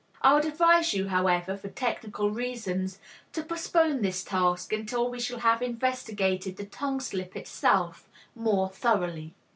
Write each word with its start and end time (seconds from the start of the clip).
I 0.23 0.33
would 0.33 0.45
advise 0.45 0.95
you, 0.95 1.09
however, 1.09 1.55
for 1.55 1.67
technical 1.67 2.31
reasons, 2.31 2.97
to 3.33 3.43
postpone 3.43 4.01
this 4.01 4.23
task 4.23 4.73
until 4.73 5.07
we 5.11 5.19
shall 5.19 5.41
have 5.41 5.61
investigated 5.61 6.57
the 6.57 6.65
tongue 6.65 6.99
slip 6.99 7.35
itself 7.35 8.09
more 8.33 8.67
thoroughly. 8.67 9.35